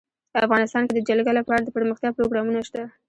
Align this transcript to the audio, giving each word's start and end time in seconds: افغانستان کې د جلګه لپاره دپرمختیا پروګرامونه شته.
افغانستان 0.45 0.83
کې 0.85 0.93
د 0.95 0.99
جلګه 1.09 1.31
لپاره 1.39 1.59
دپرمختیا 1.61 2.09
پروګرامونه 2.17 2.59
شته. 2.67 2.81